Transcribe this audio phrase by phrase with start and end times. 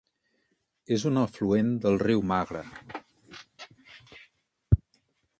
[0.95, 2.63] És un afluent del riu Magra.